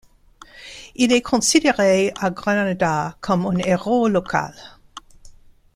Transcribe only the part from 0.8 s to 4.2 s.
Il est considéré à Granada comme un héros